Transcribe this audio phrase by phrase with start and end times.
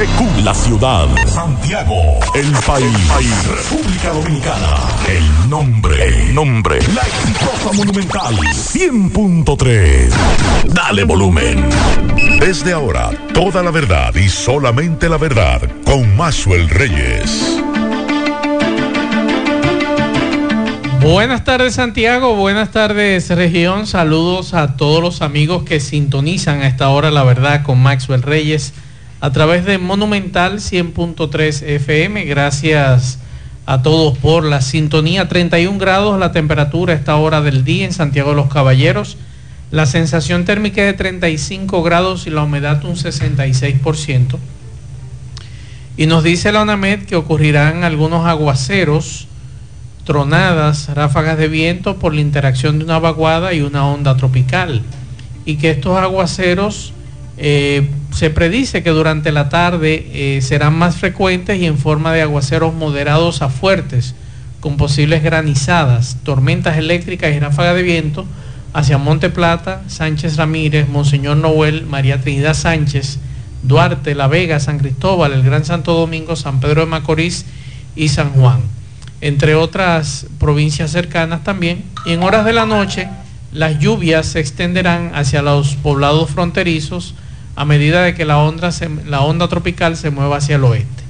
[0.00, 1.06] GQ, la ciudad.
[1.26, 1.94] Santiago,
[2.34, 3.46] el país.
[3.46, 4.78] República Dominicana.
[5.06, 6.78] El nombre, el nombre.
[6.94, 8.34] La exitosa monumental.
[8.34, 10.10] 100.3.
[10.68, 11.68] Dale volumen.
[12.40, 17.60] Desde ahora, toda la verdad y solamente la verdad con Maxwell Reyes.
[21.02, 26.88] Buenas tardes Santiago, buenas tardes región, saludos a todos los amigos que sintonizan a esta
[26.88, 28.72] hora la verdad con Maxwell Reyes
[29.20, 32.24] a través de Monumental 100.3 FM.
[32.24, 33.18] Gracias
[33.66, 35.28] a todos por la sintonía.
[35.28, 39.18] 31 grados la temperatura a esta hora del día en Santiago de los Caballeros.
[39.70, 44.38] La sensación térmica es de 35 grados y la humedad un 66%.
[45.96, 49.28] Y nos dice la UNAMED que ocurrirán algunos aguaceros
[50.04, 54.82] tronadas, ráfagas de viento por la interacción de una vaguada y una onda tropical.
[55.44, 56.94] Y que estos aguaceros
[57.36, 62.22] eh, se predice que durante la tarde eh, serán más frecuentes y en forma de
[62.22, 64.14] aguaceros moderados a fuertes,
[64.60, 68.26] con posibles granizadas, tormentas eléctricas y ráfagas de viento
[68.72, 73.18] hacia Monte Plata, Sánchez Ramírez, Monseñor Noel, María Trinidad Sánchez,
[73.62, 77.46] Duarte, La Vega, San Cristóbal, el Gran Santo Domingo, San Pedro de Macorís
[77.96, 78.60] y San Juan
[79.20, 81.84] entre otras provincias cercanas también.
[82.06, 83.08] Y en horas de la noche
[83.52, 87.14] las lluvias se extenderán hacia los poblados fronterizos
[87.56, 88.70] a medida de que la onda,
[89.06, 91.04] la onda tropical se mueva hacia el oeste.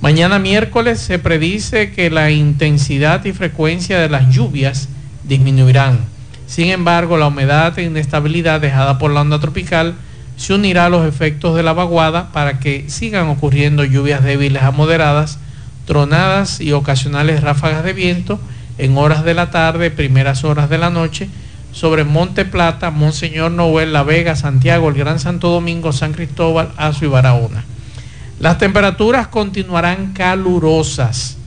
[0.00, 4.88] Mañana miércoles se predice que la intensidad y frecuencia de las lluvias
[5.24, 6.00] disminuirán.
[6.46, 9.94] Sin embargo, la humedad e inestabilidad dejada por la onda tropical
[10.36, 14.72] se unirá a los efectos de la vaguada para que sigan ocurriendo lluvias débiles a
[14.72, 15.38] moderadas
[15.86, 18.40] tronadas y ocasionales ráfagas de viento
[18.78, 21.28] en horas de la tarde, primeras horas de la noche,
[21.72, 27.04] sobre Monte Plata, Monseñor Noel, La Vega, Santiago, el Gran Santo Domingo, San Cristóbal, Azo
[27.06, 27.64] y Barahona.
[28.38, 31.38] Las temperaturas continuarán calurosas.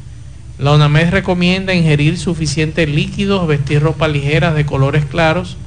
[0.58, 5.58] La UNAMED recomienda ingerir suficientes líquidos, vestir ropa ligera de colores claros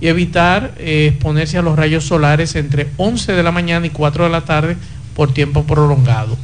[0.00, 4.24] y evitar eh, exponerse a los rayos solares entre 11 de la mañana y 4
[4.24, 4.76] de la tarde
[5.14, 6.36] por tiempo prolongado.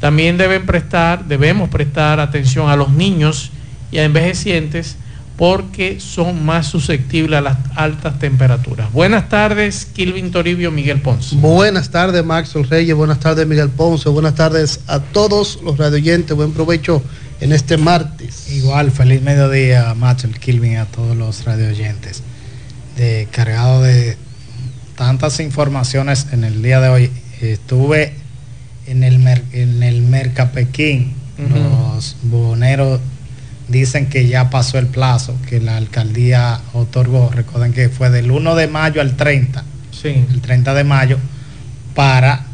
[0.00, 3.50] También deben prestar, debemos prestar atención a los niños
[3.90, 4.98] y a envejecientes
[5.36, 8.90] porque son más susceptibles a las altas temperaturas.
[8.92, 11.36] Buenas tardes, Kilvin Toribio, Miguel Ponce.
[11.36, 16.52] Buenas tardes, Maxwell Reyes, buenas tardes, Miguel Ponce, buenas tardes a todos los radioyentes, buen
[16.52, 17.02] provecho
[17.40, 18.50] en este martes.
[18.50, 22.22] Igual, feliz mediodía, Maxwell, Kilvin, a todos los radioyentes.
[22.96, 24.16] De, cargado de
[24.96, 27.10] tantas informaciones en el día de hoy.
[27.42, 28.14] Estuve
[28.86, 33.00] en el, en el Mercapequín, los boneros
[33.68, 38.54] dicen que ya pasó el plazo, que la alcaldía otorgó, recuerden que fue del 1
[38.54, 40.08] de mayo al 30, sí.
[40.30, 41.18] el 30 de mayo,
[41.94, 42.46] para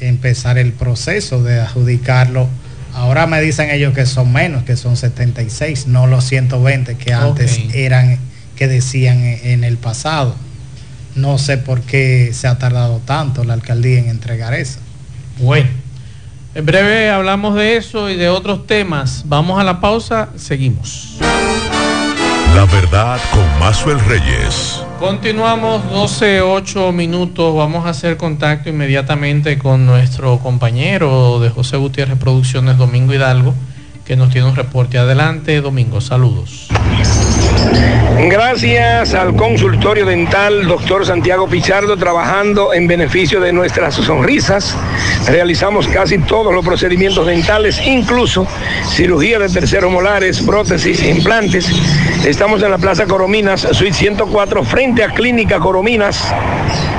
[0.00, 2.48] empezar el proceso de adjudicarlo.
[2.94, 7.60] Ahora me dicen ellos que son menos, que son 76, no los 120 que antes
[7.74, 8.18] eran,
[8.56, 10.36] que decían en el pasado.
[11.16, 14.78] No sé por qué se ha tardado tanto la alcaldía en entregar eso.
[15.38, 15.68] Bueno,
[16.54, 19.24] en breve hablamos de eso y de otros temas.
[19.26, 21.18] Vamos a la pausa, seguimos.
[22.54, 24.80] La verdad con Mazuel Reyes.
[25.00, 27.56] Continuamos 12, 8 minutos.
[27.56, 33.54] Vamos a hacer contacto inmediatamente con nuestro compañero de José Gutiérrez Producciones, Domingo Hidalgo,
[34.04, 34.98] que nos tiene un reporte.
[34.98, 36.00] Adelante, Domingo.
[36.00, 36.68] Saludos.
[38.30, 44.76] Gracias al consultorio dental doctor Santiago Pichardo trabajando en beneficio de nuestras sonrisas.
[45.26, 48.46] Realizamos casi todos los procedimientos dentales, incluso
[48.88, 51.68] cirugía de terceros molares, prótesis, implantes.
[52.24, 56.32] Estamos en la Plaza Corominas, suite 104, frente a Clínica Corominas.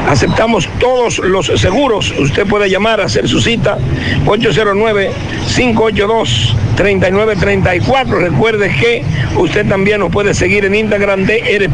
[0.08, 2.14] Aceptamos todos los seguros.
[2.20, 3.78] Usted puede llamar a hacer su cita
[4.26, 5.12] 809
[5.56, 8.20] 582 3934.
[8.20, 9.04] Recuerde que
[9.38, 11.70] usted también nos puede seguir en Instagram de R.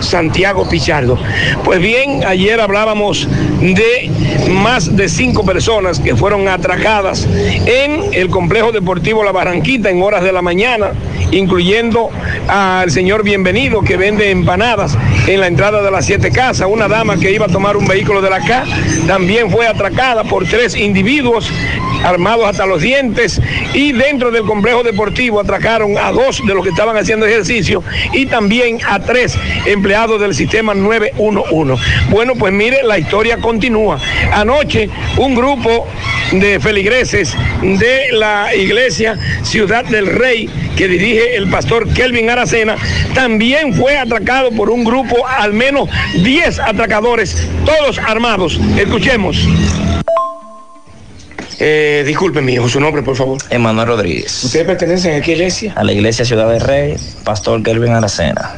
[0.00, 1.18] Santiago Pichardo.
[1.64, 3.28] Pues bien, ayer hablábamos
[3.60, 4.10] de
[4.50, 7.26] más de cinco personas que fueron atracadas
[7.66, 10.92] en el complejo deportivo La Barranquita en horas de la mañana,
[11.32, 12.10] incluyendo
[12.46, 14.96] al señor Bienvenido que vende empanadas
[15.26, 16.68] en la entrada de las siete casas.
[16.70, 18.64] Una dama que iba a tomar un vehículo de la CA
[19.06, 21.50] también fue atracada por tres individuos
[22.04, 23.40] armados hasta los dientes
[23.74, 27.82] y dentro del complejo deportivo atracaron a dos de los que estaban haciendo ejercicio
[28.12, 29.36] y también a tres
[29.66, 31.82] empleados del sistema 911.
[32.10, 33.98] Bueno, pues mire, la historia continúa.
[34.32, 35.86] Anoche un grupo
[36.32, 42.76] de feligreses de la iglesia Ciudad del Rey que dirige el pastor Kelvin Aracena,
[43.14, 45.88] también fue atracado por un grupo, al menos
[46.22, 48.58] 10 atracadores, todos armados.
[48.76, 49.36] Escuchemos.
[51.58, 53.38] Eh, disculpe, mi hijo, su nombre, por favor.
[53.50, 54.42] Emanuel Rodríguez.
[54.44, 55.72] ¿Ustedes pertenecen a qué iglesia?
[55.76, 58.56] A la iglesia Ciudad del Rey, Pastor Kelvin Aracena.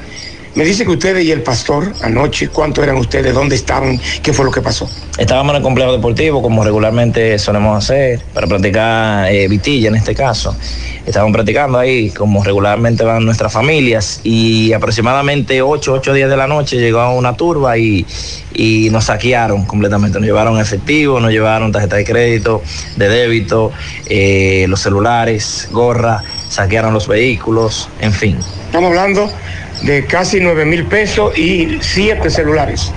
[0.55, 3.35] Me dice que ustedes y el pastor anoche, ¿cuánto eran ustedes?
[3.35, 4.01] ¿Dónde estaban?
[4.23, 4.89] ¿Qué fue lo que pasó?
[5.19, 10.15] Estábamos en el complejo deportivo, como regularmente solemos hacer, para practicar eh, vitilla en este
[10.15, 10.57] caso.
[11.05, 16.47] Estábamos practicando ahí, como regularmente van nuestras familias, y aproximadamente 8, 8 días de la
[16.47, 18.07] noche llegó una turba y,
[18.55, 20.21] y nos saquearon completamente.
[20.21, 22.63] Nos llevaron efectivo, nos llevaron tarjeta de crédito,
[22.95, 23.73] de débito,
[24.07, 28.39] eh, los celulares, gorra, saquearon los vehículos, en fin.
[28.67, 29.29] Estamos hablando
[29.85, 32.93] de casi 9 mil pesos y 7 celulares.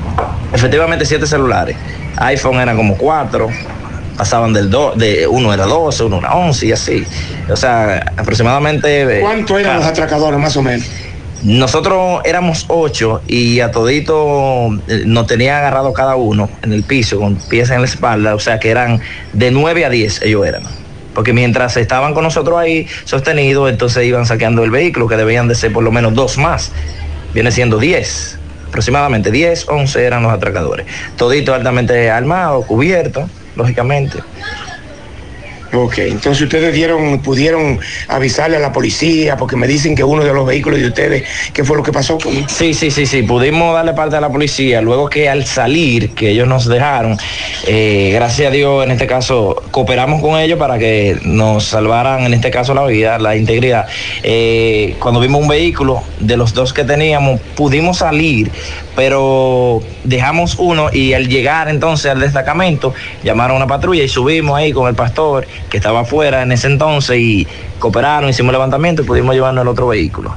[0.54, 1.76] Efectivamente, 7 celulares.
[2.18, 3.48] iPhone eran como 4,
[4.18, 7.04] pasaban del 2, de uno era 12, uno era 11 y así.
[7.50, 9.20] O sea, aproximadamente...
[9.22, 10.88] ¿Cuánto eran cada- los atracadores, más o menos?
[11.44, 17.20] Nosotros éramos ocho y a todito eh, nos tenía agarrado cada uno en el piso
[17.20, 19.00] con pies en la espalda, o sea que eran
[19.34, 20.64] de 9 a 10 ellos eran.
[21.18, 25.56] Porque mientras estaban con nosotros ahí sostenidos, entonces iban saqueando el vehículo, que debían de
[25.56, 26.72] ser por lo menos dos más.
[27.34, 28.38] Viene siendo 10,
[28.68, 30.86] aproximadamente 10, 11 eran los atracadores.
[31.16, 34.20] Todito altamente armados, cubiertos, lógicamente.
[35.74, 40.34] Ok, entonces ustedes dieron, pudieron avisarle a la policía porque me dicen que uno de
[40.34, 41.24] los vehículos de ustedes,
[41.54, 44.30] ¿qué fue lo que pasó con Sí, sí, sí, sí, pudimos darle parte a la
[44.30, 47.18] policía, luego que al salir, que ellos nos dejaron,
[47.66, 52.34] eh, gracias a Dios, en este caso, cooperamos con ellos para que nos salvaran, en
[52.34, 53.88] este caso, la vida, la integridad.
[54.24, 58.52] Eh, cuando vimos un vehículo, de los dos que teníamos, pudimos salir,
[58.96, 62.94] pero dejamos uno y al llegar entonces al destacamento,
[63.24, 66.68] llamaron a una patrulla y subimos ahí con el pastor que estaba afuera en ese
[66.68, 67.48] entonces y
[67.80, 70.36] cooperaron, hicimos levantamiento y pudimos llevarnos el otro vehículo.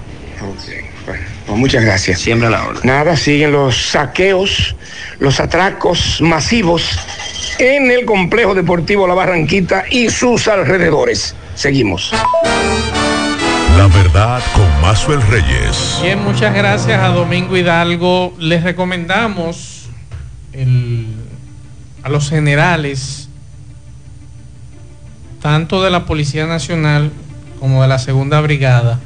[1.46, 2.20] Pues muchas gracias.
[2.20, 2.82] Siempre a la orden.
[2.84, 4.76] Nada, siguen los saqueos,
[5.18, 6.84] los atracos masivos
[7.58, 11.34] en el complejo deportivo La Barranquita y sus alrededores.
[11.54, 12.12] Seguimos.
[13.76, 15.98] La verdad con Mazuel Reyes.
[16.02, 18.34] Bien, muchas gracias a Domingo Hidalgo.
[18.38, 19.88] Les recomendamos
[20.52, 21.06] el-
[22.02, 23.28] a los generales,
[25.40, 27.10] tanto de la Policía Nacional
[27.58, 28.98] como de la Segunda Brigada,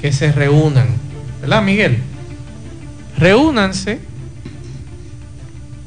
[0.00, 0.88] que se reúnan.
[1.40, 1.98] ¿Verdad, Miguel?
[3.18, 4.00] Reúnanse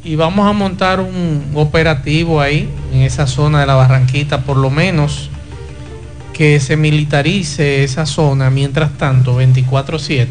[0.03, 4.69] y vamos a montar un operativo ahí, en esa zona de la Barranquita, por lo
[4.69, 5.29] menos
[6.33, 10.27] que se militarice esa zona mientras tanto 24/7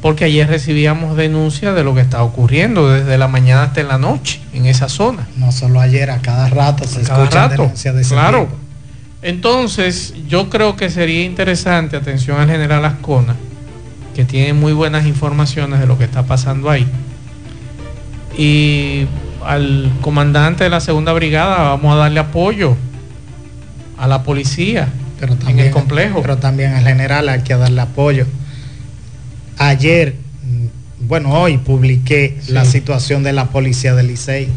[0.00, 4.40] porque ayer recibíamos denuncias de lo que está ocurriendo desde la mañana hasta la noche
[4.52, 5.26] en esa zona.
[5.36, 8.44] No solo ayer, a cada rato se Cada escuchan rato, denuncias de ese claro.
[8.44, 8.56] tipo.
[9.22, 13.34] Entonces, yo creo que sería interesante, atención al general Ascona,
[14.14, 16.86] que tiene muy buenas informaciones de lo que está pasando ahí.
[18.36, 19.06] Y
[19.44, 22.76] al comandante de la segunda brigada vamos a darle apoyo
[23.96, 26.22] a la policía Pero en el complejo.
[26.22, 28.26] Pero también al general hay que darle apoyo.
[29.58, 32.52] Ayer, mm, bueno, hoy publiqué Sí.
[32.52, 34.48] la situación de la policía del Licey.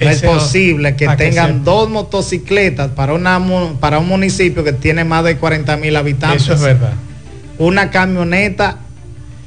[0.00, 3.38] No es posible que tengan dos motocicletas para, una,
[3.80, 6.42] para un municipio que tiene más de 40 mil habitantes.
[6.42, 6.94] Eso es verdad.
[7.58, 8.78] Una camioneta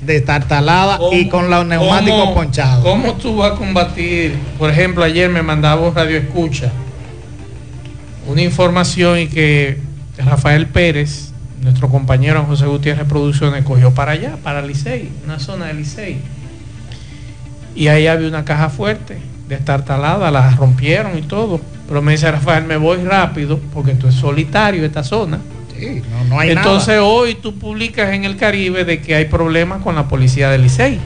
[0.06, 2.84] destartalada y con los neumáticos ¿Cómo- ponchados.
[2.84, 4.36] ¿Cómo tú vas a combatir?
[4.60, 6.72] Por ejemplo, ayer me mandaba un radio escucha
[8.28, 9.80] una información y que
[10.18, 11.33] Rafael Pérez,
[11.64, 16.18] nuestro compañero José Gutiérrez Producciones, cogió para allá, para Licey, una zona de Licey.
[17.76, 19.18] Y ahí había una caja fuerte,
[19.48, 21.60] destartalada, la rompieron y todo.
[21.88, 25.40] Pero me dice Rafael, me voy rápido porque esto es solitario esta zona.
[25.78, 27.04] Sí, no, no hay Entonces nada.
[27.04, 31.00] hoy tú publicas en el Caribe de que hay problemas con la policía del Licey,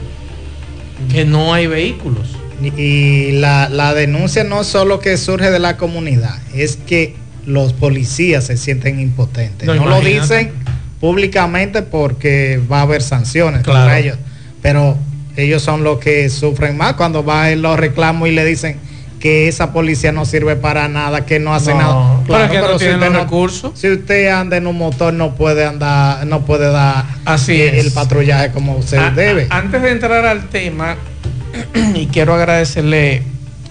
[1.10, 2.36] que no hay vehículos.
[2.76, 7.14] Y- la, la denuncia no solo que surge de la comunidad, es que
[7.48, 9.66] los policías se sienten impotentes.
[9.66, 10.52] No, No, lo dicen
[11.00, 13.80] públicamente porque va a haber sanciones Claro.
[13.80, 14.18] contra ellos,
[14.62, 14.96] pero
[15.36, 18.76] ellos son los que sufren más cuando van los reclamos y le dicen
[19.20, 22.20] que esa policía no sirve para nada, que no hace No, nada.
[22.26, 23.72] pero es que no si tienen usted recursos.
[23.78, 28.50] Si usted anda en un motor no puede andar, no puede dar Así el patrullaje
[28.52, 29.46] como se debe.
[29.50, 30.96] antes de entrar al tema,
[31.94, 33.22] y quiero agradecerle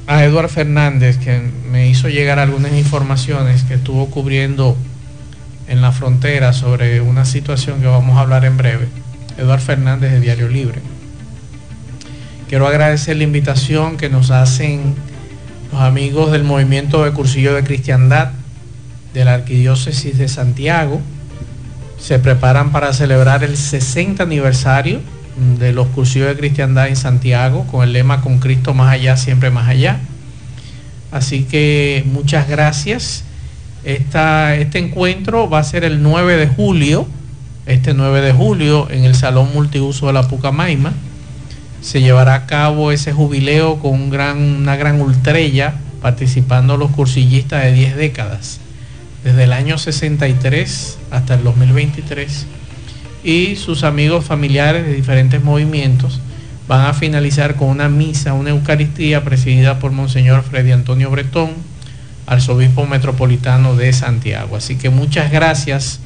[0.08, 4.78] a Eduard Fernández que me hizo llegar algunas informaciones que estuvo cubriendo
[5.68, 8.88] en la frontera sobre una situación que vamos a hablar en breve.
[9.38, 10.80] Eduard Fernández de Diario Libre.
[12.48, 14.96] Quiero agradecer la invitación que nos hacen
[15.74, 18.32] los amigos del movimiento de cursillo de cristiandad
[19.14, 21.02] de la arquidiócesis de Santiago.
[22.00, 25.02] Se preparan para celebrar el 60 aniversario
[25.60, 29.52] de los cursillos de cristiandad en Santiago con el lema con Cristo más allá, siempre
[29.52, 30.00] más allá.
[31.12, 33.24] Así que muchas gracias.
[33.84, 37.08] este encuentro va a ser el 9 de julio,
[37.66, 40.94] este 9 de julio, en el Salón Multiuso de la Pucamaima.
[41.82, 47.64] Se llevará a cabo ese jubileo con un gran, una gran ultrella, participando los cursillistas
[47.64, 48.60] de 10 décadas,
[49.24, 52.48] desde el año 63 hasta el 2023.
[53.24, 56.22] Y sus amigos familiares de diferentes movimientos
[56.68, 61.52] van a finalizar con una misa, una Eucaristía presidida por Monseñor Freddy Antonio Bretón,
[62.26, 64.56] arzobispo metropolitano de Santiago.
[64.58, 66.00] Así que muchas gracias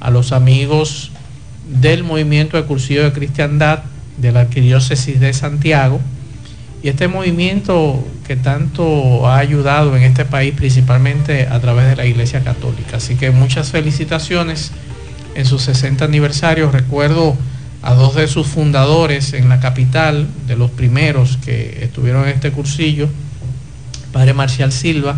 [0.00, 1.10] a los amigos
[1.66, 3.80] del movimiento de cursillo de cristiandad
[4.18, 6.00] de la arquidiócesis de Santiago
[6.82, 12.06] y este movimiento que tanto ha ayudado en este país principalmente a través de la
[12.06, 12.96] Iglesia Católica.
[12.96, 14.72] Así que muchas felicitaciones
[15.34, 16.70] en su 60 aniversario.
[16.70, 17.36] Recuerdo
[17.82, 22.52] a dos de sus fundadores en la capital, de los primeros que estuvieron en este
[22.52, 23.08] cursillo,
[24.12, 25.16] Padre Marcial Silva,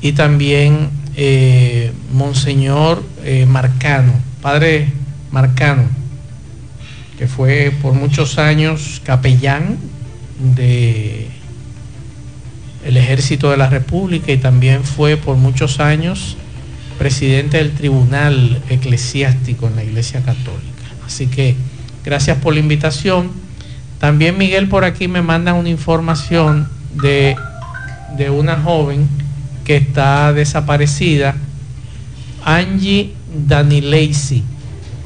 [0.00, 4.12] y también eh, Monseñor eh, Marcano,
[4.42, 4.92] Padre
[5.30, 5.84] Marcano,
[7.18, 9.78] que fue por muchos años capellán
[10.56, 11.28] de
[12.84, 16.36] ejército de la República y también fue por muchos años
[16.98, 20.84] presidente del tribunal eclesiástico en la Iglesia Católica.
[21.06, 21.54] Así que
[22.06, 23.32] Gracias por la invitación.
[23.98, 27.34] También Miguel por aquí me manda una información de,
[28.16, 29.08] de una joven
[29.64, 31.34] que está desaparecida,
[32.44, 33.12] Angie
[33.48, 34.44] Danileisi,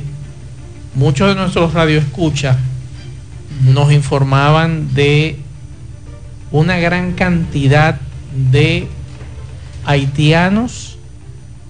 [0.94, 2.58] muchos de nuestros radioescuchas
[3.62, 5.38] nos informaban de
[6.50, 7.98] una gran cantidad
[8.52, 8.86] de
[9.86, 10.93] haitianos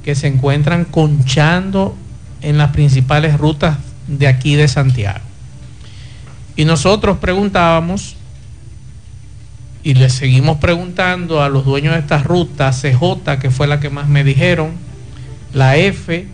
[0.05, 1.97] que se encuentran conchando
[2.43, 5.21] en las principales rutas de aquí de Santiago.
[6.57, 8.17] Y nosotros preguntábamos,
[9.83, 13.91] y le seguimos preguntando a los dueños de estas rutas, CJ, que fue la que
[13.91, 14.73] más me dijeron,
[15.53, 16.27] la F,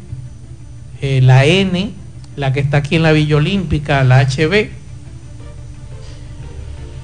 [1.01, 1.93] eh, la N,
[2.37, 4.69] la que está aquí en la Villa Olímpica, la HB.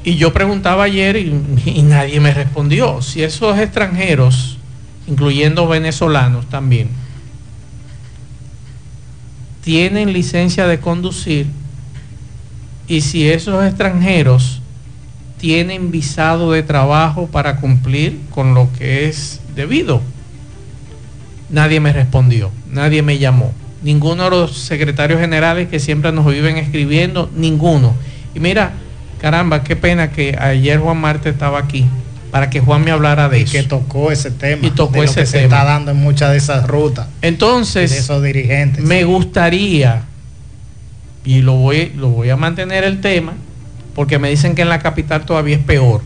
[0.04, 3.02] Y yo preguntaba ayer y nadie me respondió.
[3.02, 4.55] Si esos extranjeros
[5.06, 6.88] incluyendo venezolanos también,
[9.62, 11.46] tienen licencia de conducir
[12.88, 14.60] y si esos extranjeros
[15.38, 20.00] tienen visado de trabajo para cumplir con lo que es debido.
[21.50, 23.52] Nadie me respondió, nadie me llamó.
[23.82, 27.94] Ninguno de los secretarios generales que siempre nos viven escribiendo, ninguno.
[28.34, 28.72] Y mira,
[29.20, 31.86] caramba, qué pena que ayer Juan Marte estaba aquí
[32.36, 33.52] para que Juan me hablara de eso.
[33.52, 34.66] Que tocó ese tema.
[34.66, 37.06] Y tocó ese que se está dando en muchas de esas rutas.
[37.22, 38.84] Entonces, de esos dirigentes.
[38.84, 40.02] Me gustaría,
[41.24, 43.32] y lo voy, lo voy a mantener el tema,
[43.94, 46.02] porque me dicen que en la capital todavía es peor.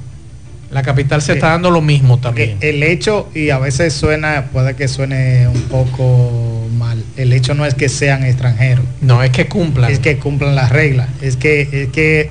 [0.71, 2.59] La capital se está dando lo mismo también.
[2.61, 7.67] El hecho, y a veces suena, puede que suene un poco mal, el hecho no
[7.67, 8.85] es que sean extranjeros.
[9.01, 9.91] No, es que cumplan.
[9.91, 11.09] Es que cumplan las reglas.
[11.23, 12.31] Es que, es que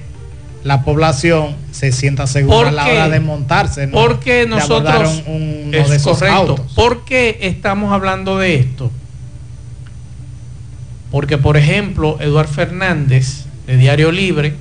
[0.63, 3.88] la población se sienta segura a la hora de montarse.
[3.88, 5.24] Porque nosotros
[5.72, 6.66] es correcto.
[6.75, 8.92] ¿Por qué estamos hablando de esto?
[11.12, 14.54] Porque, por ejemplo, Eduard Fernández, de Diario Libre,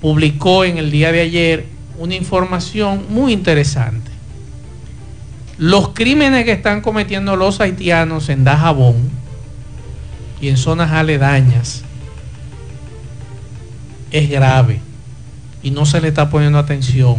[0.00, 1.66] publicó en el día de ayer
[1.98, 4.10] una información muy interesante.
[5.56, 9.10] Los crímenes que están cometiendo los haitianos en Dajabón
[10.40, 11.82] y en zonas aledañas
[14.10, 14.80] es grave
[15.62, 17.16] y no se le está poniendo atención.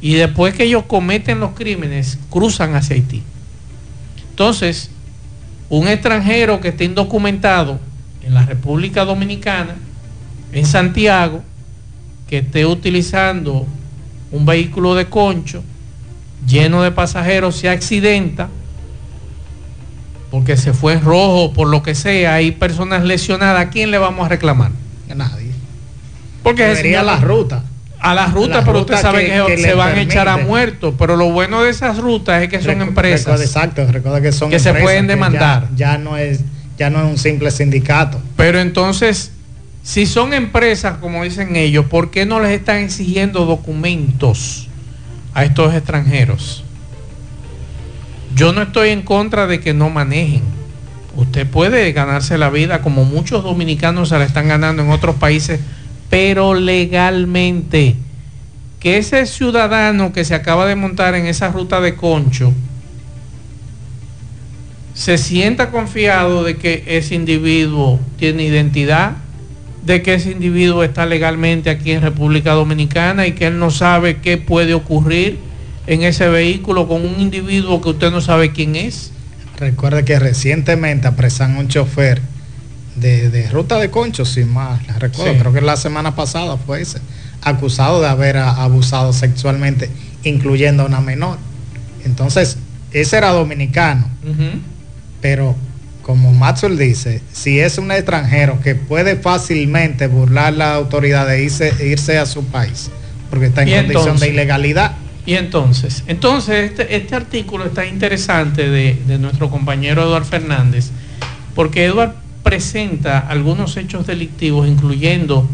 [0.00, 3.22] Y después que ellos cometen los crímenes, cruzan hacia Haití.
[4.30, 4.90] Entonces,
[5.68, 7.80] un extranjero que esté indocumentado
[8.22, 9.76] en la República Dominicana,
[10.52, 11.42] en Santiago,
[12.28, 13.66] que esté utilizando
[14.30, 15.62] un vehículo de concho
[16.46, 18.48] lleno de pasajeros, se accidenta,
[20.30, 23.98] porque se fue en rojo, por lo que sea, hay personas lesionadas, ¿a quién le
[23.98, 24.70] vamos a reclamar?
[25.10, 25.52] A nadie.
[26.42, 27.62] Porque sería la ruta.
[27.98, 30.94] A la ruta, pero usted sabe que, se van a echar a muertos.
[30.98, 33.40] Pero lo bueno de esas rutas es que son empresas.
[33.40, 35.68] exacto, recuerda que son que se pueden demandar.
[35.74, 36.40] Ya, no es,
[36.78, 38.20] ya no es un simple sindicato.
[38.36, 39.32] Pero entonces,
[39.82, 44.68] si son empresas, como dicen ellos, ¿por qué no les están exigiendo documentos
[45.34, 46.64] a estos extranjeros?
[48.34, 50.42] Yo no estoy en contra de que no manejen.
[51.16, 55.60] Usted puede ganarse la vida como muchos dominicanos se la están ganando en otros países
[56.10, 57.96] pero legalmente.
[58.80, 62.52] Que ese ciudadano que se acaba de montar en esa ruta de concho
[64.94, 69.12] se sienta confiado de que ese individuo tiene identidad,
[69.84, 74.18] de que ese individuo está legalmente aquí en República Dominicana y que él no sabe
[74.18, 75.38] qué puede ocurrir
[75.86, 79.12] en ese vehículo con un individuo que usted no sabe quién es.
[79.58, 82.20] Recuerde que recientemente apresan un chofer
[82.96, 86.98] de, ruta de concho, sin más, recuerdo, creo que la semana pasada fue ese,
[87.42, 89.90] acusado de haber abusado sexualmente,
[90.24, 91.38] incluyendo a una menor.
[92.04, 92.58] Entonces,
[92.92, 94.08] ese era dominicano,
[95.20, 95.54] pero
[96.02, 101.72] como Maxwell dice, si es un extranjero que puede fácilmente burlar la autoridad de irse,
[101.84, 102.90] irse a su país,
[103.28, 104.92] porque está en condición de ilegalidad.
[105.26, 110.90] Y entonces, entonces este, este artículo está interesante de, de nuestro compañero Eduardo Fernández,
[111.54, 112.14] porque Eduardo
[112.46, 115.48] presenta algunos hechos delictivos, incluyendo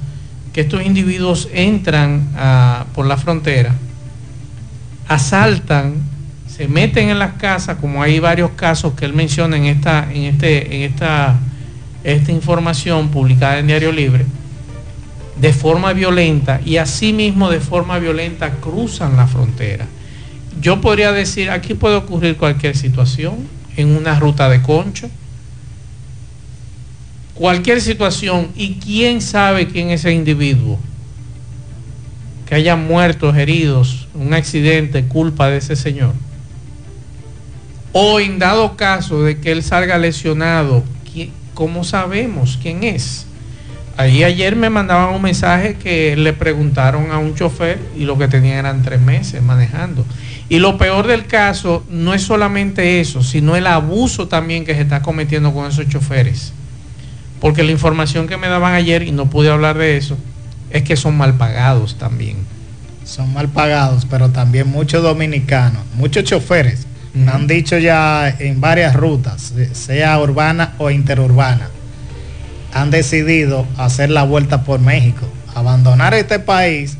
[0.53, 2.29] que estos individuos entran
[2.95, 3.75] por la frontera,
[5.09, 5.95] asaltan,
[6.47, 10.25] se meten en las casas, como hay varios casos que él menciona en esta, en
[10.25, 11.39] este, en esta,
[12.05, 14.27] esta información publicada en Diario Libre,
[15.37, 19.87] de forma violenta y asimismo de forma violenta cruzan la frontera.
[20.61, 23.37] Yo podría decir, aquí puede ocurrir cualquier situación,
[23.77, 25.09] en una ruta de concho,
[27.35, 30.79] cualquier situación y quién sabe quién es ese individuo
[32.47, 36.13] que haya muertos, heridos, un accidente, culpa de ese señor.
[37.93, 40.85] O en dado caso de que él salga lesionado,
[41.55, 43.27] ¿cómo sabemos quién es?
[43.97, 48.29] Ahí ayer me mandaban un mensaje que le preguntaron a un chofer y lo que
[48.29, 50.05] tenía eran tres meses manejando.
[50.49, 54.83] Y lo peor del caso no es solamente eso, sino el abuso también que se
[54.83, 56.53] está cometiendo con esos choferes
[57.43, 60.17] porque la información que me daban ayer, y no pude hablar de eso,
[60.71, 62.37] es que son mal pagados también.
[63.05, 66.87] Son mal pagados, pero también muchos dominicanos, muchos choferes,
[67.27, 71.69] han dicho ya en varias rutas, sea urbana o interurbana,
[72.73, 76.97] han decidido hacer la vuelta por México, abandonar este país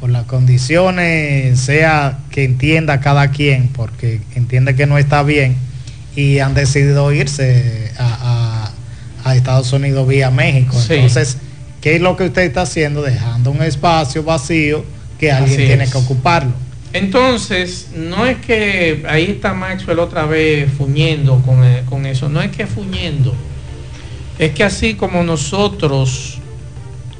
[0.00, 5.56] por las condiciones, sea que entienda cada quien, porque entiende que no está bien,
[6.16, 8.54] y han decidido irse a
[9.24, 10.76] a Estados Unidos vía México.
[10.88, 11.38] Entonces,
[11.80, 13.02] ¿qué es lo que usted está haciendo?
[13.02, 14.84] Dejando un espacio vacío
[15.18, 16.52] que alguien tiene que ocuparlo.
[16.92, 22.40] Entonces, no es que ahí está Maxwell otra vez fuñendo con, eh, con eso, no
[22.40, 23.34] es que fuñendo,
[24.38, 26.38] es que así como nosotros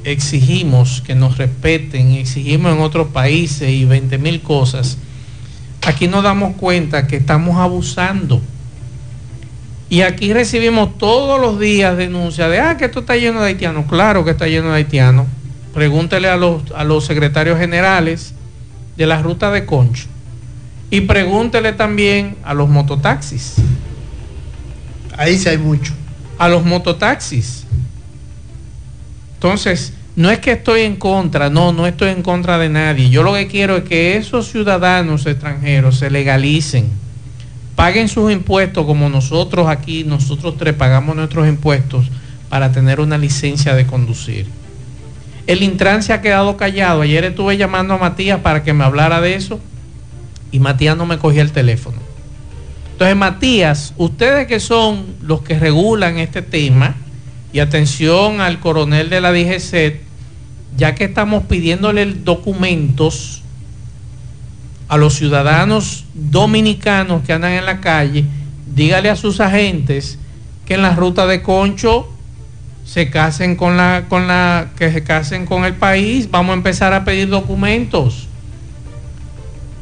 [0.04, 4.98] exigimos que nos respeten, exigimos en otros países y 20 mil cosas,
[5.82, 8.40] aquí nos damos cuenta que estamos abusando
[9.94, 13.86] y aquí recibimos todos los días denuncias de, ah, que esto está lleno de haitianos.
[13.86, 15.26] Claro que está lleno de haitianos.
[15.72, 18.34] Pregúntele a los, a los secretarios generales
[18.96, 20.06] de la ruta de Concho.
[20.90, 23.56] Y pregúntele también a los mototaxis.
[25.16, 25.92] Ahí sí hay mucho.
[26.38, 27.64] A los mototaxis.
[29.34, 33.10] Entonces, no es que estoy en contra, no, no estoy en contra de nadie.
[33.10, 37.04] Yo lo que quiero es que esos ciudadanos extranjeros se legalicen
[37.74, 42.06] paguen sus impuestos como nosotros aquí, nosotros tres pagamos nuestros impuestos
[42.48, 44.46] para tener una licencia de conducir.
[45.46, 47.02] El Intran se ha quedado callado.
[47.02, 49.60] Ayer estuve llamando a Matías para que me hablara de eso
[50.50, 51.98] y Matías no me cogía el teléfono.
[52.94, 56.94] Entonces, Matías, ustedes que son los que regulan este tema,
[57.52, 60.00] y atención al coronel de la DGC,
[60.76, 63.42] ya que estamos pidiéndole documentos
[64.86, 68.24] a los ciudadanos dominicanos que andan en la calle,
[68.74, 70.18] dígale a sus agentes
[70.64, 72.08] que en la ruta de Concho
[72.84, 76.30] se casen con la, con la, que se casen con el país.
[76.30, 78.23] Vamos a empezar a pedir documentos.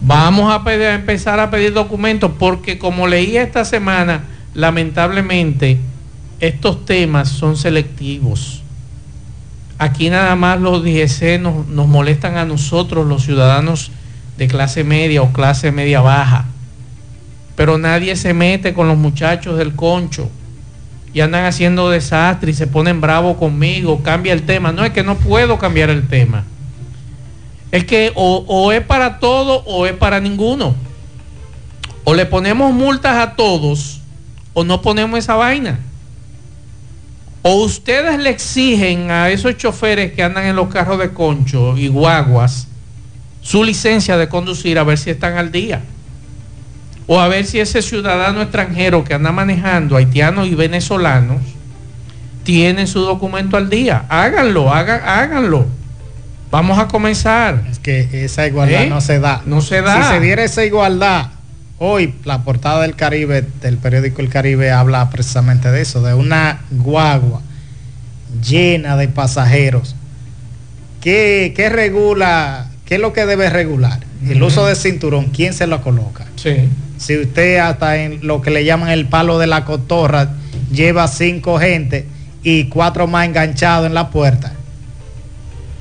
[0.05, 5.79] Vamos a, empezar a pedir documentos porque como leí esta semana, lamentablemente
[6.41, 8.63] estos temas son selectivos.
[9.79, 13.93] Aquí nada más los DGC nos, nos molestan a nosotros, los ciudadanos
[14.39, 16.47] de clase media o clase media baja.
[17.55, 20.29] Pero nadie se mete con los muchachos del concho
[21.15, 24.73] y andan haciendo desastre y se ponen bravos conmigo, cambia el tema.
[24.73, 26.45] No es que no puedo cambiar el tema.
[27.73, 30.75] Es que o, es para todo o es para ninguno.
[32.05, 34.01] O le ponemos multas a todos
[34.53, 35.81] o no ponemos esa vaina.
[37.41, 41.89] O ustedes le exigen a esos choferes que andan en los carros de concho y
[41.89, 42.69] guaguas
[43.41, 45.81] su licencia de conducir a ver si están al día.
[47.07, 51.41] O a ver si ese ciudadano extranjero que anda manejando, haitianos y venezolanos,
[52.45, 54.05] tiene su documento al día.
[54.09, 55.67] Háganlo, háganlo.
[56.53, 57.65] Vamos a comenzar.
[57.71, 58.91] Es que esa igualdad ¿Eh?
[58.91, 59.41] no se da.
[59.47, 60.03] No se da.
[60.03, 61.31] Si se diera esa igualdad,
[61.79, 66.61] hoy la portada del Caribe, del periódico El Caribe, habla precisamente de eso, de una
[66.71, 67.41] guagua
[68.47, 69.97] llena de pasajeros.
[71.01, 72.67] ¿Qué, qué regula?
[72.85, 74.01] ¿Qué es lo que debe regular?
[74.29, 76.27] El uso de cinturón, ¿quién se lo coloca?
[76.37, 76.69] Sí.
[76.99, 80.35] Si usted hasta en lo que le llaman el palo de la cotorra
[80.71, 82.07] lleva cinco gente
[82.43, 84.53] y cuatro más enganchados en la puerta,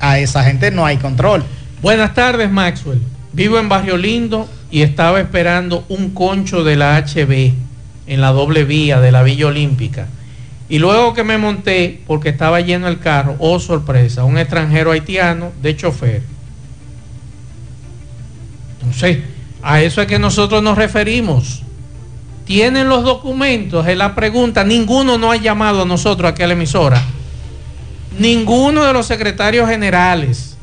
[0.02, 1.44] a esa gente no hay control.
[1.80, 3.00] Buenas tardes, Maxwell.
[3.32, 7.52] Vivo en Barrio Lindo y estaba esperando un concho de la HB
[8.08, 10.08] en la doble vía de la Villa Olímpica.
[10.68, 15.52] Y luego que me monté, porque estaba lleno el carro, oh sorpresa, un extranjero haitiano
[15.62, 16.22] de chofer.
[18.80, 19.18] Entonces,
[19.62, 21.62] a eso es que nosotros nos referimos.
[22.44, 23.86] ¿Tienen los documentos?
[23.86, 24.64] Es la pregunta.
[24.64, 27.00] Ninguno nos ha llamado a nosotros aquí a la emisora.
[28.18, 30.56] Ninguno de los secretarios generales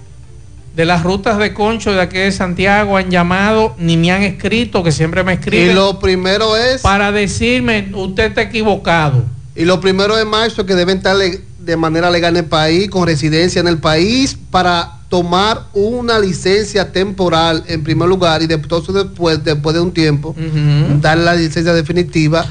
[0.76, 4.84] de las rutas de concho de aquí de Santiago han llamado ni me han escrito,
[4.84, 5.72] que siempre me escriben.
[5.72, 6.82] Y lo primero es.
[6.82, 9.24] Para decirme, usted está equivocado.
[9.56, 13.06] Y lo primero es, Maestro, que deben estar de manera legal en el país, con
[13.06, 19.44] residencia en el país, para tomar una licencia temporal en primer lugar y después, después,
[19.44, 21.02] después de un tiempo, uh -huh.
[21.02, 22.46] dar la licencia definitiva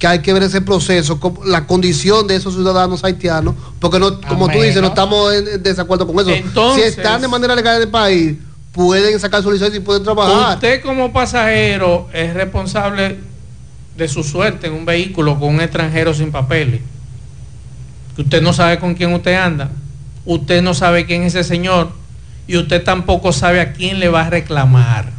[0.00, 4.46] que hay que ver ese proceso, la condición de esos ciudadanos haitianos, porque no, como
[4.46, 6.30] Amén, tú dices, no, no estamos en desacuerdo con eso.
[6.30, 8.36] Entonces, si están de manera legal en el país,
[8.72, 10.54] pueden sacar su licencia y pueden trabajar.
[10.54, 13.18] Usted como pasajero es responsable
[13.94, 16.80] de su suerte en un vehículo con un extranjero sin papeles.
[18.16, 19.70] Usted no sabe con quién usted anda,
[20.24, 21.92] usted no sabe quién es ese señor
[22.46, 25.12] y usted tampoco sabe a quién le va a reclamar.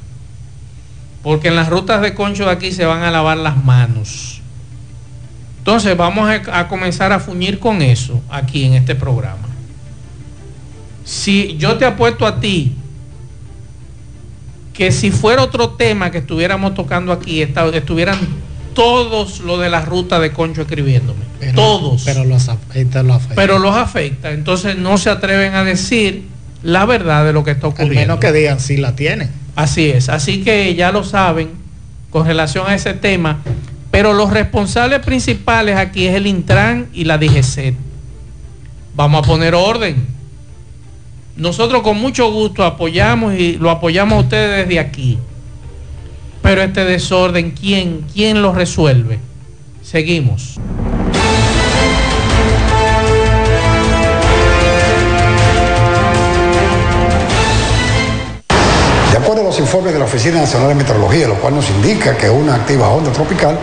[1.22, 4.41] Porque en las rutas de concho de aquí se van a lavar las manos.
[5.62, 9.48] Entonces vamos a, a, comenzar a fuñir con eso aquí en este programa.
[11.06, 12.76] Si yo te apuesto a ti
[14.74, 18.18] que si fuera otro tema que estuviéramos tocando aquí, estuvieran
[18.74, 21.26] todos los de la ruta de Concho escribiéndome.
[21.40, 22.04] Pero, todos.
[22.06, 23.36] Pero los, afecta, los afecta.
[23.36, 24.32] Pero los afecta.
[24.32, 26.24] Entonces no se atreven a decir
[26.64, 28.00] la verdad de lo que está ocurriendo.
[28.00, 29.30] Al menos que digan si la tienen.
[29.56, 30.10] Así es.
[30.10, 31.50] Así que ya lo saben
[32.10, 33.42] con relación a ese tema.
[33.92, 37.76] Pero los responsables principales aquí es el Intran y la DGC.
[38.96, 40.08] Vamos a poner orden.
[41.36, 45.18] Nosotros con mucho gusto apoyamos y lo apoyamos a ustedes desde aquí.
[46.42, 49.20] Pero este desorden, ¿quién, quién lo resuelve?
[49.82, 50.60] Seguimos.
[59.62, 63.12] Informes de la Oficina Nacional de Meteorología, lo cual nos indica que una activa onda
[63.12, 63.58] tropical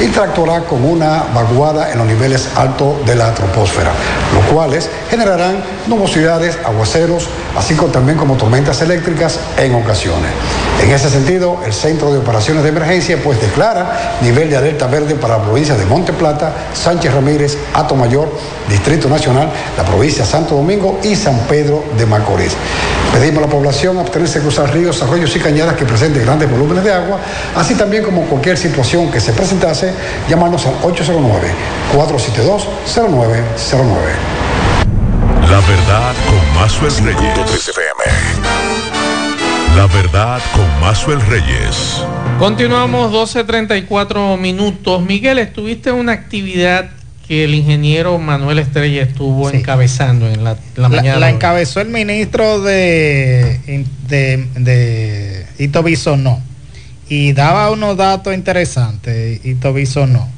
[0.00, 3.92] interactuará con una vaguada en los niveles altos de la troposfera,
[4.34, 10.32] los cuales generarán nubosidades, aguaceros, así como también como tormentas eléctricas en ocasiones.
[10.82, 15.14] En ese sentido, el Centro de Operaciones de Emergencia pues declara nivel de alerta verde
[15.14, 17.56] para la provincia de Monte Plata, Sánchez Ramírez,
[17.96, 18.28] Mayor,
[18.68, 22.52] Distrito Nacional, la provincia de Santo Domingo y San Pedro de Macorís.
[23.12, 26.82] Pedimos a la población abstenerse de cruzar ríos, arroyos y cañadas que presenten grandes volúmenes
[26.84, 27.18] de agua,
[27.56, 29.92] así también como cualquier situación que se presentase,
[30.28, 32.64] llamarnos al 809-472-0909.
[35.48, 36.40] La verdad con
[37.04, 38.53] Reyes.
[39.76, 42.00] La verdad con Mazuel Reyes.
[42.38, 45.02] Continuamos 12.34 minutos.
[45.02, 46.90] Miguel, estuviste en una actividad
[47.26, 51.18] que el ingeniero Manuel Estrella estuvo encabezando en la, mañana.
[51.18, 55.82] La encabezó el ministro de, de, de Ito
[56.18, 56.40] no
[57.08, 59.74] y daba unos datos interesantes, Ito
[60.06, 60.28] no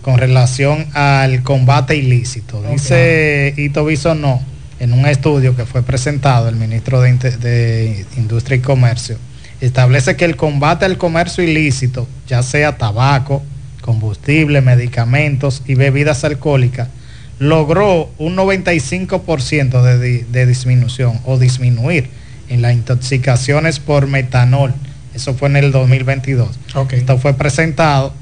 [0.00, 2.62] con relación al combate ilícito.
[2.62, 8.60] Dice Ito no en un estudio que fue presentado el ministro de, de Industria y
[8.60, 9.16] Comercio,
[9.60, 13.42] establece que el combate al comercio ilícito, ya sea tabaco,
[13.80, 16.88] combustible, medicamentos y bebidas alcohólicas,
[17.38, 22.10] logró un 95% de, disminución o disminuir
[22.48, 24.74] en las intoxicaciones por metanol.
[25.14, 26.58] Eso fue en el 2022.
[26.92, 28.12] Esto fue presentado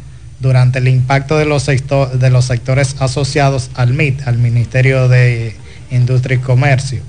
[0.41, 5.57] durante el impacto de los, de los sectores asociados al MIT, al Ministerio de
[5.91, 7.01] Industria y Comercio,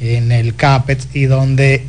[0.00, 1.84] en el CAPEX, y donde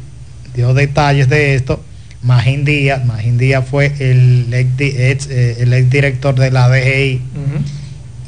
[0.53, 1.83] dio detalles de esto
[2.25, 3.05] Magín Díaz.
[3.05, 7.21] Magín Díaz fue el ex, eh, el director de la DGI.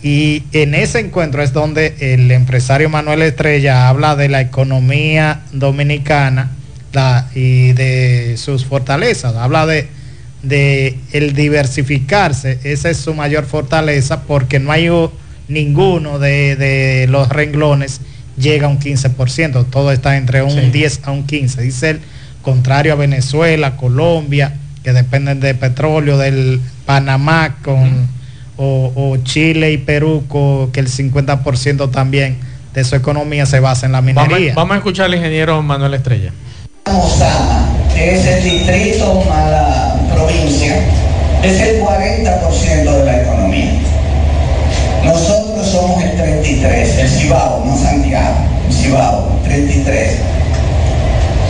[0.03, 6.51] Y en ese encuentro es donde el empresario Manuel Estrella habla de la economía dominicana
[7.34, 9.36] y de sus fortalezas.
[9.36, 9.88] Habla de,
[10.43, 12.60] de el diversificarse.
[12.63, 14.89] Esa es su mayor fortaleza porque no hay
[15.47, 18.01] ninguno de, de los renglones
[18.38, 19.65] llega a un 15%.
[19.69, 21.62] Todo está entre un 10 a un 15.
[21.62, 22.01] Dice él
[22.41, 28.07] contrario a Venezuela, Colombia, que dependen de petróleo, del Panamá con,
[28.55, 30.23] o, Chile y Perú,
[30.71, 32.38] que el 50% también
[32.73, 34.53] de su economía se basa en la minería.
[34.55, 36.31] Vamos, a escuchar al ingeniero Manuel Estrella.
[37.95, 40.77] es el distrito más la provincia,
[41.43, 43.96] es el 40% de la economía.
[45.07, 48.35] Nosotros somos el 33, el Cibao, no Santiago,
[48.67, 50.17] el Cibao, 33.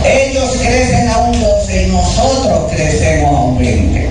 [0.06, 4.08] Ellos crecen a un 12 y nosotros crecemos a un 20.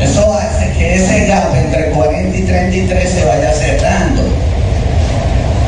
[0.00, 4.22] Eso hace que ese gap entre 40 y 33 se vaya cerrando.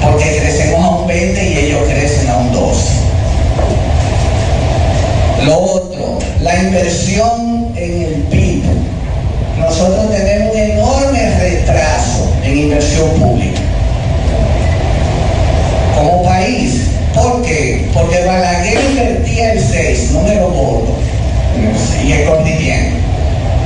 [0.00, 2.82] Porque crecemos a un 20 y ellos crecen a un 12.
[5.44, 8.37] Lo otro, la inversión en el PIB.
[9.58, 13.60] Nosotros tenemos un enorme retraso en inversión pública.
[15.96, 17.88] Como país, ¿Por qué?
[17.92, 20.94] Porque Balaguer invertía el 6, número gordo,
[21.90, 22.96] sigue compitiendo.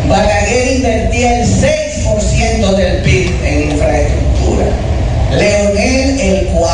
[0.09, 4.65] Balaguer invertía el 6% del PIB en infraestructura.
[5.33, 6.73] Leonel el 4.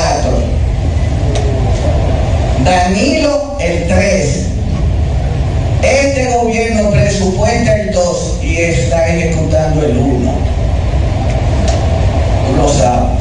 [2.64, 4.44] Danilo el 3.
[5.82, 10.32] Este gobierno presupuesta el 2 y está ejecutando el 1.
[12.46, 13.18] Tú lo sabes.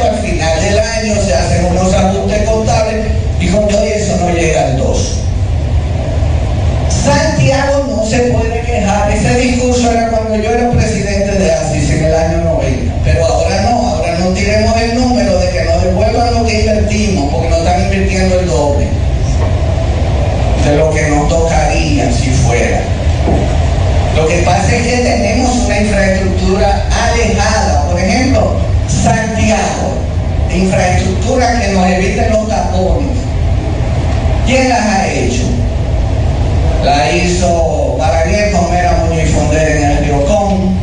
[0.00, 3.06] Al final del año se hacen unos ajustes contables
[3.38, 5.18] y con todo eso no llega al 2.
[7.04, 9.10] Santiago no se puede quejar.
[9.10, 12.94] Ese discurso era cuando yo era presidente de ASIS en el año 90.
[13.04, 17.32] Pero ahora no, ahora no tiremos el número de que nos devuelvan lo que invertimos,
[17.32, 18.86] porque nos están invirtiendo el doble
[20.64, 22.80] de lo que nos tocaría si fuera.
[24.16, 26.81] Lo que pasa es que tenemos una infraestructura
[30.56, 33.16] infraestructura que nos eviten los tapones.
[34.46, 35.44] ¿Quién las ha hecho?
[36.84, 40.76] La hizo Balaguer con Mera Muñoz y Fonder en el Riocón,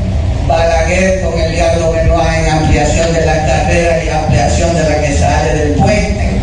[0.47, 5.17] Balaguer con el Diablo Benoit en ampliación de la carrera y ampliación de la que
[5.17, 6.41] sale del puente.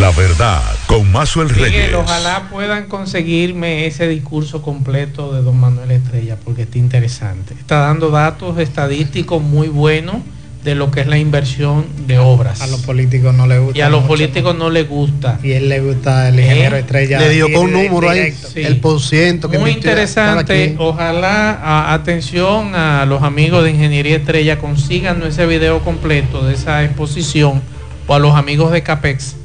[0.00, 1.94] La verdad con Mazo el Reyes.
[1.94, 7.54] ojalá puedan conseguirme ese discurso completo de don Manuel Estrella, porque está interesante.
[7.54, 10.16] Está dando datos estadísticos muy buenos
[10.64, 12.60] de lo que es la inversión de obras.
[12.60, 13.78] A los políticos no les gusta.
[13.78, 15.38] Y a los políticos no les gusta.
[15.42, 16.80] Y él le gusta el ingeniero ¿Eh?
[16.80, 17.18] Estrella.
[17.18, 20.76] Le dio con un número ahí, el por ciento que Muy interesante.
[20.78, 27.62] Ojalá, atención a los amigos de Ingeniería Estrella, consigan ese video completo de esa exposición
[28.06, 29.36] o a los amigos de CAPEX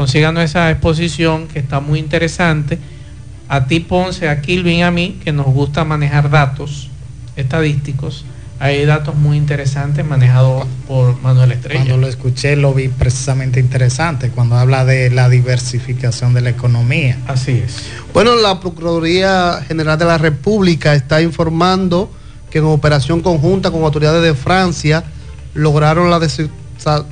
[0.00, 2.78] consigan esa exposición que está muy interesante.
[3.48, 6.88] A ti Ponce, a Kilvin, a mí, que nos gusta manejar datos
[7.36, 8.24] estadísticos.
[8.62, 11.80] Hay datos muy interesantes manejados por Manuel Estrella.
[11.80, 17.18] Cuando lo escuché lo vi precisamente interesante, cuando habla de la diversificación de la economía.
[17.26, 17.86] Así es.
[18.12, 22.12] Bueno, la Procuraduría General de la República está informando
[22.50, 25.04] que en operación conjunta con autoridades de Francia
[25.54, 26.20] lograron la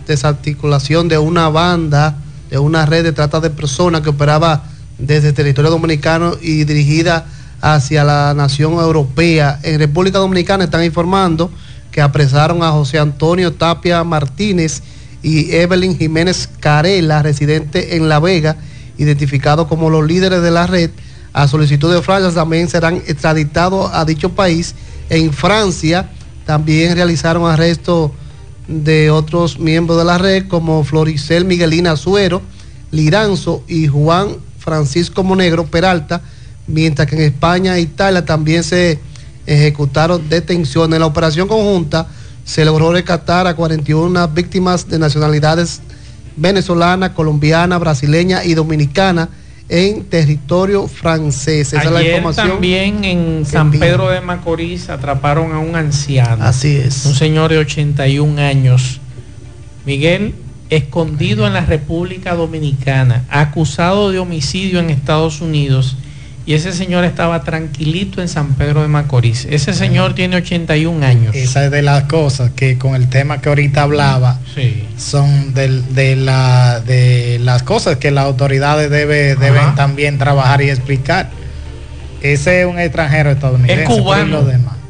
[0.07, 2.19] desarticulación de una banda
[2.51, 4.65] de una red de trata de personas que operaba
[4.99, 7.27] desde el territorio dominicano y dirigida
[7.61, 9.59] hacia la nación europea.
[9.63, 11.51] En República Dominicana están informando
[11.91, 14.83] que apresaron a José Antonio Tapia Martínez
[15.23, 18.57] y Evelyn Jiménez Carela, residente en La Vega,
[18.99, 20.91] identificados como los líderes de la red.
[21.33, 24.75] A solicitud de Francia también serán extraditados a dicho país.
[25.11, 26.11] En Francia
[26.49, 28.11] También realizaron arresto
[28.69, 32.41] de otros miembros de la red como Floricel Miguelina Azuero,
[32.91, 36.23] Liranzo y Juan Francisco Monegro Peralta,
[36.69, 39.01] mientras que en España e Italia también se
[39.47, 40.95] ejecutaron detenciones.
[40.95, 42.07] En la operación conjunta
[42.45, 45.81] se logró rescatar a 41 víctimas de nacionalidades
[46.37, 49.29] venezolana, colombiana, brasileña y dominicana
[49.69, 51.73] en territorio francés.
[51.73, 52.49] Esa es la información.
[52.49, 56.45] También en San Pedro de Macorís atraparon a un anciano.
[56.45, 57.05] Así es.
[57.05, 59.01] Un señor de 81 años.
[59.85, 60.35] Miguel,
[60.71, 65.97] escondido en la República Dominicana, acusado de homicidio en Estados Unidos
[66.49, 69.47] y ese señor estaba tranquilito en San Pedro de Macorís.
[69.51, 71.37] Ese señor tiene 81 años.
[71.37, 74.41] Esa es de las cosas que con el tema que ahorita hablaba
[74.97, 81.29] son de, la, de las cosas que las autoridades deben también trabajar y explicar.
[82.23, 83.83] Ese es un extranjero estadounidense.
[83.83, 84.43] Es cubano.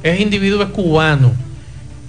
[0.04, 1.47] Es individuo es cubano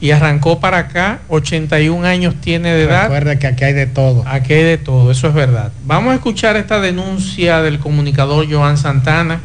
[0.02, 3.04] y arrancó para acá, 81 años tiene de edad.
[3.04, 4.24] Recuerda que aquí hay de todo.
[4.26, 5.72] Aquí hay de todo, eso es verdad.
[5.86, 9.42] Vamos a escuchar esta denuncia del comunicador Joan Santana.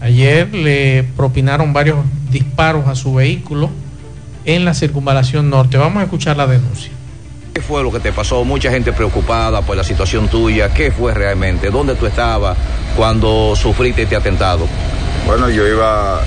[0.00, 1.98] Ayer le propinaron varios
[2.30, 3.70] disparos a su vehículo
[4.44, 5.78] en la circunvalación norte.
[5.78, 6.90] Vamos a escuchar la denuncia.
[7.52, 8.44] ¿Qué fue lo que te pasó?
[8.44, 10.72] Mucha gente preocupada por la situación tuya.
[10.72, 11.70] ¿Qué fue realmente?
[11.70, 12.56] ¿Dónde tú estabas
[12.96, 14.66] cuando sufriste este atentado?
[15.26, 16.22] Bueno, yo iba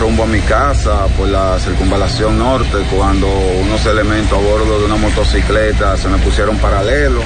[0.00, 4.96] rumbo a mi casa por la circunvalación norte cuando unos elementos a bordo de una
[4.96, 7.20] motocicleta se me pusieron paralelo,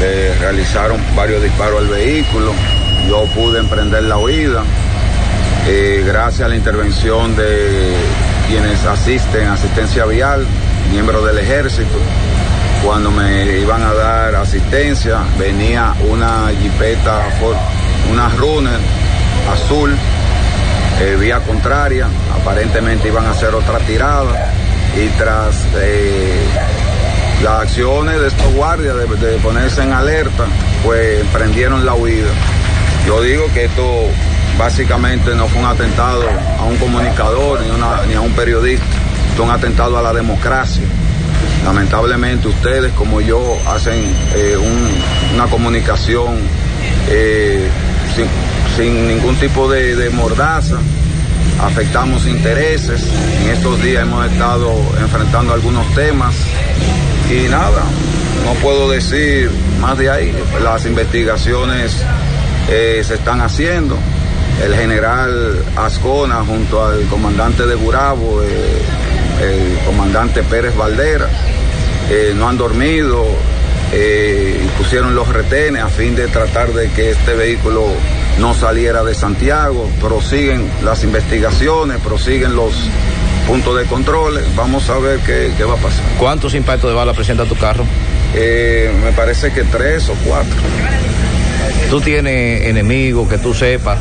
[0.00, 2.52] le realizaron varios disparos al vehículo,
[3.08, 4.64] yo pude emprender la huida,
[5.68, 7.94] eh, gracias a la intervención de
[8.48, 10.44] quienes asisten, asistencia vial,
[10.90, 11.96] miembros del ejército,
[12.84, 17.22] cuando me iban a dar asistencia venía una jipeta,
[18.10, 18.80] una runner
[19.52, 19.96] azul,
[20.98, 24.50] eh, vía contraria, aparentemente iban a hacer otra tirada
[24.96, 26.46] y tras eh,
[27.42, 30.46] las acciones de estos guardias de, ponerse en alerta,
[30.82, 32.30] pues emprendieron la huida.
[33.06, 34.06] Yo digo que esto
[34.58, 36.24] básicamente no fue un atentado
[36.58, 37.60] a un comunicador
[38.08, 38.86] ni, a un periodista,
[39.34, 40.84] es un atentado a la democracia.
[41.62, 44.02] Lamentablemente ustedes como yo hacen
[44.34, 44.56] eh,
[45.34, 46.38] una comunicación
[48.14, 48.26] sin,
[48.76, 50.76] sin ningún tipo de, mordaza,
[51.62, 53.02] afectamos intereses.
[53.42, 56.34] En estos días hemos estado enfrentando algunos temas
[57.30, 57.82] y nada,
[58.44, 60.34] no puedo decir más de ahí.
[60.62, 61.96] Las investigaciones
[62.68, 63.96] eh, se están haciendo.
[64.62, 68.82] El general Ascona junto al comandante de Gurabo, eh,
[69.42, 71.28] el comandante Pérez Valdera,
[72.10, 73.24] eh, no han dormido
[73.92, 77.86] y pusieron los retenes a fin de tratar de que este vehículo
[78.38, 82.74] no saliera de Santiago, prosiguen las investigaciones, prosiguen los
[83.46, 86.04] puntos de control, vamos a ver qué, va a pasar.
[86.18, 87.84] ¿Cuántos impactos de bala presenta tu carro?
[88.34, 90.56] Eh, me parece que tres o cuatro.
[91.90, 93.98] ¿Tú tienes enemigos que tú sepas?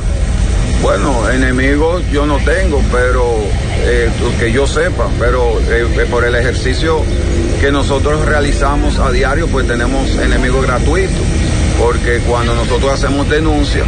[0.81, 3.39] Bueno, enemigos yo no tengo, pero
[3.83, 7.01] eh, que yo sepa, pero eh, por el ejercicio
[7.61, 11.15] que nosotros realizamos a diario, pues tenemos enemigos gratuitos,
[11.79, 13.87] porque cuando nosotros hacemos denuncias,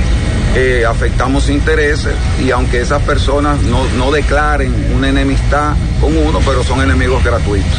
[0.55, 6.81] eh, afectamos intereses y aunque esas personas no, declaren una enemistad con uno, pero son
[6.81, 7.77] enemigos gratuitos.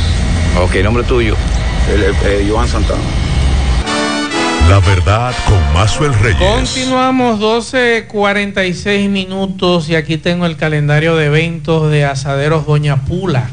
[0.60, 1.34] Ok, nombre tuyo.
[1.90, 3.00] El, Joan Santana.
[4.68, 6.38] La verdad con Mazuel Reyes.
[6.38, 13.48] Continuamos 12.46 minutos y aquí tengo el calendario de eventos de Asaderos Doña Pula.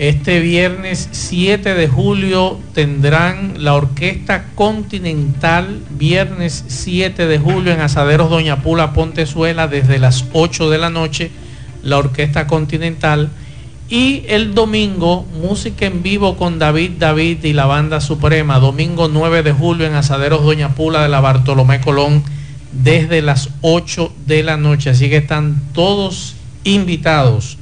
[0.00, 8.30] Este viernes 7 de julio tendrán la Orquesta Continental, viernes 7 de julio en Asaderos
[8.30, 11.30] Doña Pula Pontezuela desde las 8 de la noche,
[11.82, 13.28] la Orquesta Continental.
[13.90, 19.42] Y el domingo, música en vivo con David David y la Banda Suprema, domingo 9
[19.42, 22.24] de julio en Asaderos Doña Pula de la Bartolomé Colón
[22.72, 24.88] desde las 8 de la noche.
[24.88, 27.58] Así que están todos invitados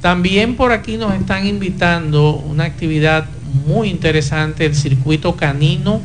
[0.00, 3.26] también por aquí nos están invitando una actividad
[3.66, 6.00] muy interesante, el circuito canino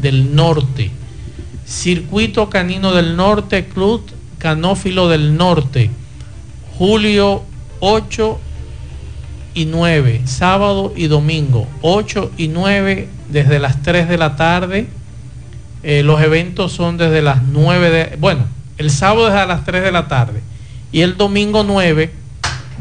[0.00, 0.90] del norte.
[1.68, 4.02] Circuito Canino del Norte, Club
[4.38, 5.90] Canófilo del Norte,
[6.78, 7.42] julio
[7.80, 8.38] 8
[9.52, 14.86] y 9, sábado y domingo, 8 y 9 desde las 3 de la tarde.
[15.82, 18.46] Eh, los eventos son desde las 9 de, bueno,
[18.78, 20.40] el sábado desde las 3 de la tarde
[20.90, 22.10] y el domingo 9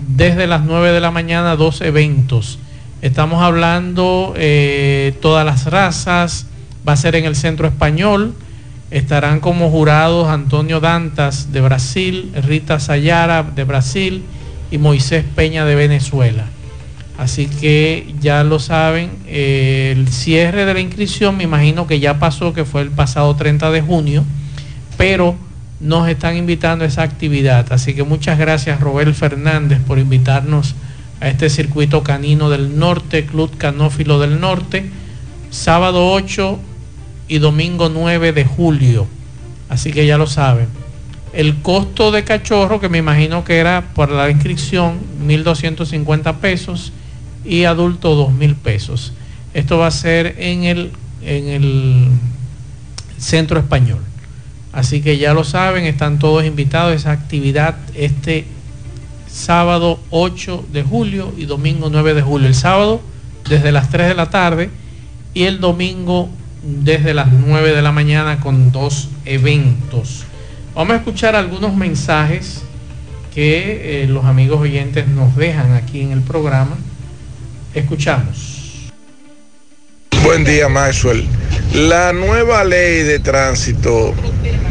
[0.07, 2.59] desde las 9 de la mañana dos eventos.
[3.01, 6.47] Estamos hablando eh, todas las razas,
[6.87, 8.33] va a ser en el Centro Español,
[8.91, 14.23] estarán como jurados Antonio Dantas de Brasil, Rita Sayara de Brasil
[14.71, 16.45] y Moisés Peña de Venezuela.
[17.17, 22.19] Así que ya lo saben, eh, el cierre de la inscripción me imagino que ya
[22.19, 24.23] pasó, que fue el pasado 30 de junio,
[24.97, 25.35] pero
[25.79, 27.71] nos están invitando a esa actividad.
[27.71, 30.75] Así que muchas gracias Robert Fernández por invitarnos
[31.19, 34.89] a este circuito canino del norte, Club Canófilo del Norte,
[35.49, 36.59] sábado 8
[37.27, 39.07] y domingo 9 de julio.
[39.69, 40.67] Así que ya lo saben.
[41.33, 46.93] El costo de cachorro, que me imagino que era por la inscripción, 1.250 pesos
[47.43, 49.13] y adulto 2.000 pesos.
[49.53, 52.07] Esto va a ser en el, en el
[53.17, 53.99] centro español.
[54.73, 58.45] Así que ya lo saben, están todos invitados a esa actividad este
[59.29, 62.47] sábado 8 de julio y domingo 9 de julio.
[62.47, 63.01] El sábado
[63.49, 64.69] desde las 3 de la tarde
[65.33, 66.29] y el domingo
[66.63, 70.25] desde las 9 de la mañana con dos eventos.
[70.75, 72.61] Vamos a escuchar algunos mensajes
[73.33, 76.75] que eh, los amigos oyentes nos dejan aquí en el programa.
[77.73, 78.89] Escuchamos.
[80.23, 81.27] Buen día, Maxwell.
[81.73, 84.13] La nueva ley de tránsito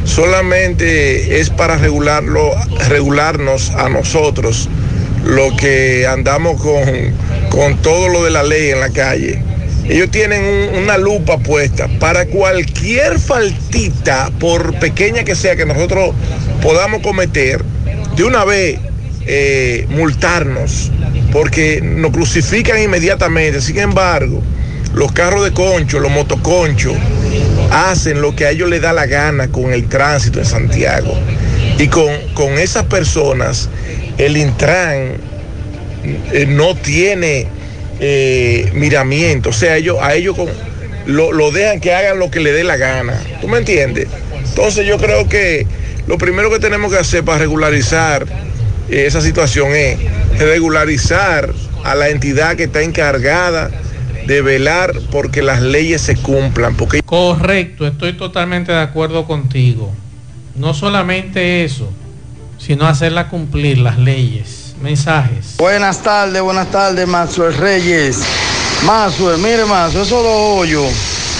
[0.04, 2.52] solamente es para regularlo,
[2.88, 4.68] regularnos a nosotros,
[5.24, 6.84] lo que andamos con,
[7.50, 9.40] con todo lo de la ley en la calle.
[9.88, 16.12] Ellos tienen un- una lupa puesta para cualquier faltita, por pequeña que sea, que nosotros
[16.60, 17.62] podamos cometer,
[18.16, 18.80] de una vez
[19.28, 20.90] eh, multarnos,
[21.32, 23.60] porque nos crucifican inmediatamente.
[23.60, 24.40] Sin embargo,
[24.96, 26.96] los carros de concho, los motoconchos,
[27.70, 31.14] hacen lo que a ellos les da la gana con el tránsito en Santiago.
[31.78, 33.68] Y con, con esas personas,
[34.16, 35.18] el Intran
[36.32, 37.46] eh, no tiene
[38.00, 39.50] eh, miramiento.
[39.50, 40.34] O sea, ellos, a ellos
[41.04, 43.20] lo, lo dejan que hagan lo que le dé la gana.
[43.42, 44.08] ¿Tú me entiendes?
[44.48, 45.66] Entonces yo creo que
[46.06, 48.24] lo primero que tenemos que hacer para regularizar
[48.88, 49.98] eh, esa situación es
[50.38, 51.52] regularizar
[51.84, 53.70] a la entidad que está encargada
[54.26, 56.76] de velar porque las leyes se cumplan.
[56.76, 59.92] Porque Correcto, estoy totalmente de acuerdo contigo.
[60.54, 61.90] No solamente eso,
[62.58, 64.74] sino hacerla cumplir las leyes.
[64.82, 65.54] Mensajes.
[65.56, 68.22] Buenas tardes, buenas tardes, Maxwell Reyes.
[68.84, 70.92] Maxwell, mire Maxwell, esos dos hoyos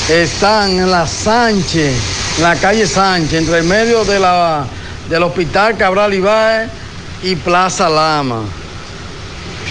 [0.09, 1.95] están en la Sánchez,
[2.37, 4.65] en la calle Sánchez, entre el medio de la,
[5.11, 6.71] del Hospital Cabral Ibáez
[7.23, 8.43] y Plaza Lama.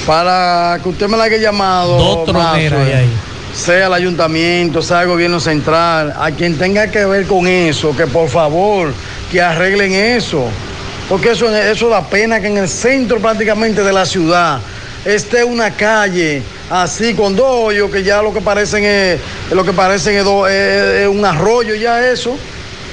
[0.06, 3.10] Para que usted me la haya llamado, Dos troneras ahí.
[3.56, 8.06] sea el ayuntamiento, sea el gobierno central, a quien tenga que ver con eso, que
[8.06, 8.94] por favor,
[9.32, 10.46] que arreglen eso.
[11.10, 14.60] Porque eso, eso da pena que en el centro prácticamente de la ciudad
[15.06, 19.20] esté una calle así con dos hoyos que ya lo que parecen es,
[19.52, 22.38] lo que parecen es, do- es- es un arroyo ya eso.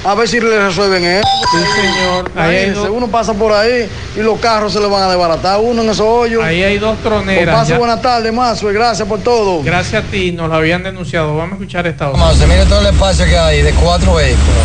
[0.05, 1.23] A ver si le resuelven eso.
[1.51, 2.29] Sí, señor.
[2.35, 5.81] Ahí dos- uno pasa por ahí y los carros se le van a desbaratar uno
[5.81, 6.43] en esos hoyos.
[6.43, 7.43] Ahí hay dos troneras.
[7.45, 7.77] Pues pase ya.
[7.77, 8.73] buenas tardes, Mazue.
[8.73, 9.63] Gracias por todo.
[9.63, 11.35] Gracias a ti, nos lo habían denunciado.
[11.37, 12.21] Vamos a escuchar esta otra.
[12.21, 14.63] Vamos, se mire todo el espacio que hay de cuatro vehículos.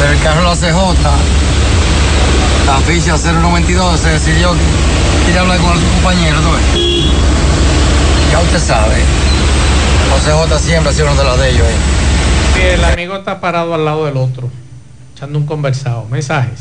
[0.00, 0.94] Pero el carro de la CJ,
[2.66, 4.52] la ficha 092, se decidió
[5.24, 6.82] que ir a hablar con su compañero, ¿tú ves?
[8.32, 8.96] Ya usted sabe.
[10.10, 11.66] Los CJ siempre ha sido uno de los de ellos.
[11.66, 11.97] ¿eh?
[12.58, 14.50] El amigo está parado al lado del otro,
[15.14, 16.06] echando un conversado.
[16.10, 16.58] Mensajes.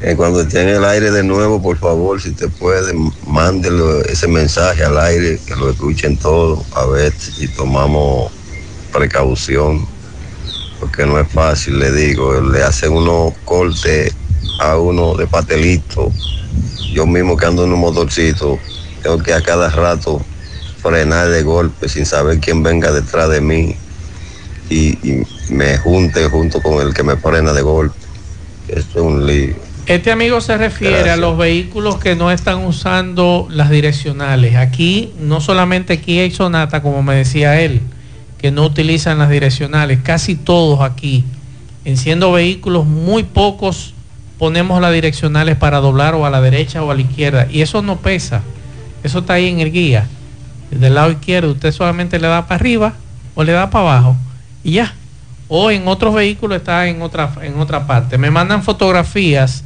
[0.00, 2.92] Eh, cuando esté en el aire de nuevo, por favor, si te puede,
[3.24, 8.32] mándelo ese mensaje al aire, que lo escuchen todos, a ver si tomamos
[8.92, 9.86] precaución,
[10.80, 14.12] porque no es fácil, le digo, le hacen unos cortes
[14.60, 16.10] a uno de patelito.
[16.92, 18.58] Yo mismo que ando en un motorcito,
[19.02, 20.20] tengo que a cada rato
[20.82, 23.76] frenar de golpe sin saber quién venga detrás de mí
[24.68, 27.96] y, y me junte junto con el que me frena de golpe.
[28.68, 29.54] Esto es un lío.
[29.86, 34.56] Este amigo se refiere a los vehículos que no están usando las direccionales.
[34.56, 37.80] Aquí, no solamente aquí hay Sonata, como me decía él,
[38.38, 40.00] que no utilizan las direccionales.
[40.02, 41.24] Casi todos aquí,
[41.84, 43.94] en siendo vehículos, muy pocos
[44.38, 47.46] ponemos las direccionales para doblar o a la derecha o a la izquierda.
[47.48, 48.42] Y eso no pesa.
[49.04, 50.08] Eso está ahí en el guía.
[50.72, 52.94] Del lado izquierdo, usted solamente le da para arriba
[53.36, 54.16] o le da para abajo.
[54.66, 54.92] Y ya.
[55.46, 58.18] O en otros vehículos está en otra, en otra parte.
[58.18, 59.62] Me mandan fotografías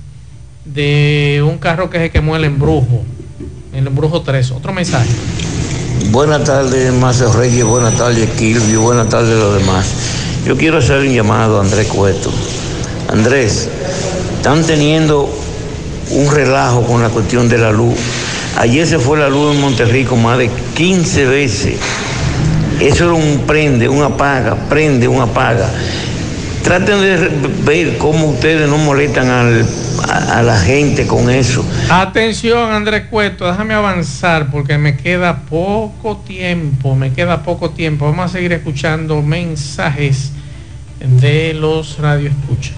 [0.67, 3.03] de un carro que se quemó el embrujo.
[3.73, 4.51] El embrujo 3.
[4.51, 5.09] Otro mensaje.
[6.11, 9.87] Buenas tardes, Macio Reyes, buenas tardes, Kilvio, buenas tardes los demás.
[10.45, 12.31] Yo quiero hacer un llamado a Andrés Cueto.
[13.09, 13.71] Andrés,
[14.37, 15.31] están teniendo
[16.11, 17.95] un relajo con la cuestión de la luz.
[18.59, 21.77] Ayer se fue la luz en Monterrico más de 15 veces.
[22.81, 25.69] Eso era un prende, un apaga, prende, un apaga.
[26.63, 27.31] Traten de
[27.63, 29.67] ver cómo ustedes no molestan al,
[30.09, 31.65] a, a la gente con eso.
[31.91, 38.07] Atención, Andrés Cueto, déjame avanzar porque me queda poco tiempo, me queda poco tiempo.
[38.07, 40.33] Vamos a seguir escuchando mensajes
[41.01, 42.75] de los radioescuchas.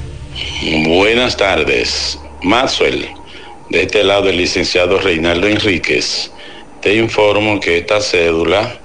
[0.88, 3.06] Buenas tardes, Maxwell.
[3.70, 6.30] De este lado el licenciado Reinaldo Enríquez.
[6.80, 8.81] Te informo que esta cédula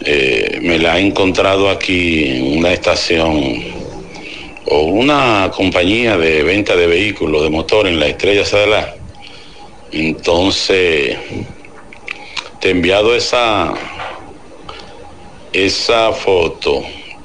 [0.00, 3.64] eh, me la he encontrado aquí en una estación
[4.70, 8.94] o una compañía de venta de vehículos de motor en la Estrella Sadalá.
[9.90, 11.16] Entonces,
[12.60, 13.72] te he enviado esa,
[15.52, 16.82] esa foto,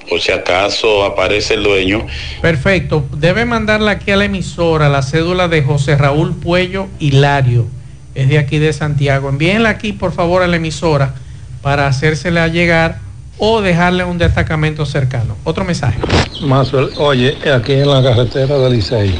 [0.10, 2.08] por si acaso aparece el dueño.
[2.42, 7.68] Perfecto, debe mandarla aquí a la emisora, la cédula de José Raúl Puello Hilario,
[8.16, 9.30] es de aquí de Santiago.
[9.30, 11.16] Envíenla aquí, por favor, a la emisora
[11.64, 13.00] para hacérsela llegar
[13.40, 15.36] o dejarle un destacamento cercano.
[15.44, 15.98] Otro mensaje.
[16.42, 19.18] Maxwell, oye, aquí en la carretera del Licey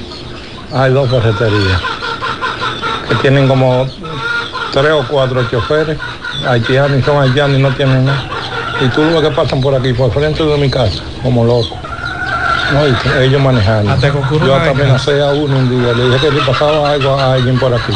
[0.72, 1.82] hay dos ferreterías
[3.10, 3.88] que tienen como
[4.72, 5.98] tres o cuatro choferes
[6.48, 8.30] haitianos y son haitianos y no tienen nada.
[8.82, 11.74] Y tú lo que pasan por aquí, por frente de mi casa, como locos.
[12.82, 13.92] Oíste, ellos manejando.
[13.92, 14.12] Hasta
[14.46, 17.58] Yo hasta amenacé a uno un día, le dije que si pasaba algo a alguien
[17.60, 17.94] por aquí,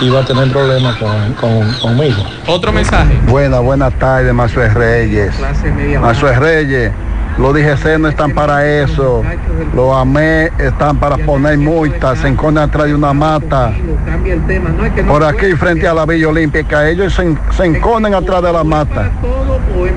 [0.00, 2.22] iba a tener problemas con, con- conmigo.
[2.46, 3.18] Otro mensaje.
[3.28, 5.34] Buenas, buenas tardes, Mazuel Reyes.
[6.00, 6.92] Mazuel Reyes,
[7.38, 9.22] los DGC no están para eso.
[9.74, 13.72] Los AME están para poner multas, se encontran atrás de una mata.
[15.06, 19.10] Por aquí, frente a la Villa Olímpica, ellos se, se enconen atrás de la mata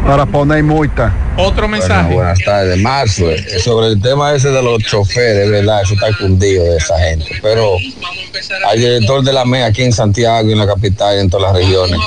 [0.06, 1.12] para poner multas.
[1.38, 2.14] Otro mensaje.
[2.14, 3.30] buenas tardes, Marzo.
[3.30, 5.82] eh, Sobre el tema ese de los choferes, ¿verdad?
[5.84, 7.40] Eso está cundido de esa gente.
[7.42, 7.76] Pero
[8.68, 11.54] al director de la MEA aquí en Santiago y en la capital y en todas
[11.54, 12.00] las regiones,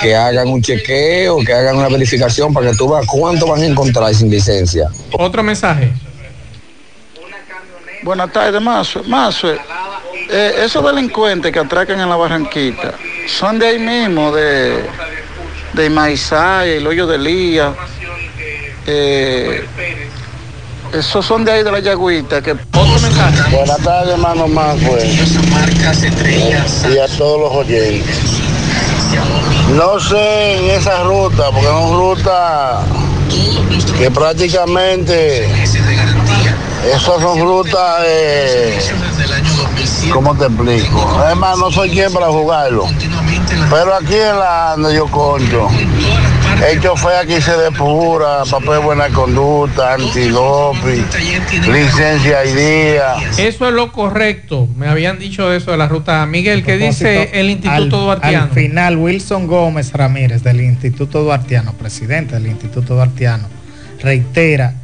[0.00, 3.66] que hagan un chequeo, que hagan una verificación para que tú veas cuánto van a
[3.66, 4.88] encontrar sin licencia.
[5.12, 5.92] Otro mensaje.
[8.02, 9.02] Buenas tardes, Mazo.
[9.04, 9.52] Mazo,
[10.30, 12.94] eh, esos delincuentes que atracan en la Barranquita
[13.26, 14.84] son de ahí mismo, de,
[15.78, 17.72] de Maizaya, el hoyo de Lía.
[18.84, 19.64] Eh,
[20.92, 22.42] esos son de ahí de la Yagüita.
[22.42, 22.54] Que...
[22.72, 25.08] Buenas tardes, hermano Manuel.
[26.92, 28.18] Y a todos los oyentes.
[29.76, 32.84] No sé en esa ruta, porque es una ruta
[33.98, 35.46] que prácticamente
[36.92, 38.78] esas son rutas, eh,
[40.12, 41.18] ¿cómo te explico?
[41.24, 42.86] Además, no soy quien para jugarlo.
[43.70, 45.68] Pero aquí en la donde yo conto,
[46.70, 51.04] el chofer aquí se depura, papel de buena conducta, antidoping,
[51.72, 53.14] licencia y día.
[53.38, 54.68] Eso es lo correcto.
[54.76, 56.24] Me habían dicho eso de la ruta.
[56.26, 58.44] Miguel, ¿qué dice el Instituto al- Duartiano?
[58.44, 63.48] Al final, Wilson Gómez Ramírez del Instituto Duartiano, presidente del Instituto Duartiano,
[64.00, 64.74] reitera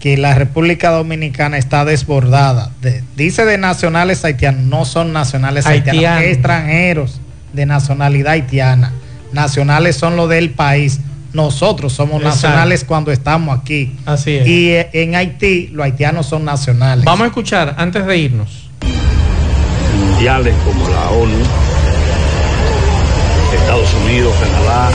[0.00, 2.70] que la República Dominicana está desbordada.
[2.82, 6.22] de- dice de nacionales haitianos, no son nacionales haitianos, Haitianos.
[6.24, 7.20] extranjeros
[7.52, 8.92] de nacionalidad haitiana.
[9.32, 11.00] Nacionales son los del país.
[11.32, 12.46] Nosotros somos Exacto.
[12.48, 13.94] nacionales cuando estamos aquí.
[14.06, 14.46] Así es.
[14.46, 17.04] Y eh, en Haití los haitianos son nacionales.
[17.04, 18.70] Vamos a escuchar antes de irnos.
[19.98, 21.38] mundiales como la ONU,
[23.54, 24.90] Estados Unidos, Canadá,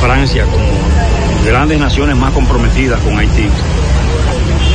[0.00, 0.64] Francia, como
[1.44, 3.48] grandes naciones más comprometidas con Haití.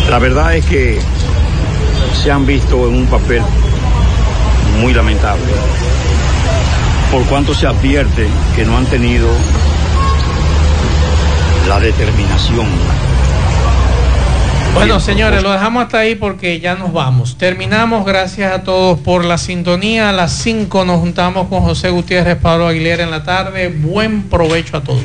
[0.09, 0.99] La verdad es que
[2.23, 3.41] se han visto en un papel
[4.79, 5.43] muy lamentable,
[7.11, 9.29] por cuanto se advierte que no han tenido
[11.67, 12.67] la determinación
[14.75, 17.37] Bueno, señores, lo dejamos hasta ahí porque ya nos vamos.
[17.37, 18.05] Terminamos.
[18.05, 20.09] Gracias a todos por la sintonía.
[20.09, 23.69] A las 5 nos juntamos con José Gutiérrez, Pablo Aguilera en la tarde.
[23.69, 25.01] Buen provecho a todos.